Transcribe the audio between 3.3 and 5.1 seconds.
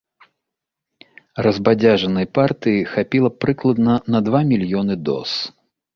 б прыкладна на два мільёны